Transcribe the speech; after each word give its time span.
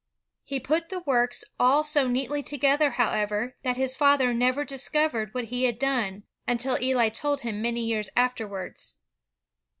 He 0.43 0.59
put 0.59 0.89
the 0.89 1.01
works 1.01 1.43
all 1.59 1.83
so 1.83 2.07
neatly 2.07 2.41
together, 2.41 2.89
however, 2.97 3.55
that 3.61 3.77
his 3.77 3.95
father 3.95 4.33
never 4.33 4.65
dis 4.65 4.89
covered... 4.89 5.31
what 5.35 5.45
he 5.53 5.65
had 5.65 5.77
done, 5.77 6.23
until 6.47 6.81
Eli 6.81 7.09
told 7.09 7.41
tiim 7.41 7.61
many 7.61 7.85
years 7.85 8.09
afterwards." 8.15 8.95